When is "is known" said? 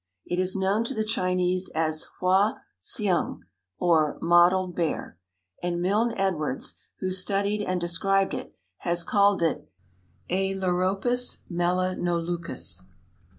0.39-0.83